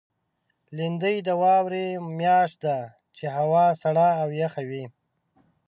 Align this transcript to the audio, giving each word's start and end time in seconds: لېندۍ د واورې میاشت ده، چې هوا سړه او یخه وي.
لېندۍ 0.75 1.17
د 1.27 1.29
واورې 1.41 1.85
میاشت 2.19 2.57
ده، 2.63 2.77
چې 3.15 3.25
هوا 3.37 3.65
سړه 3.81 4.07
او 4.21 4.29
یخه 4.41 4.61
وي. 4.69 4.85